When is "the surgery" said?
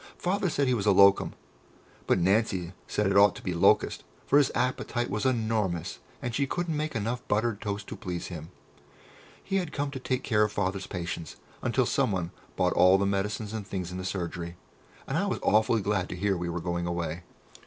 13.99-14.55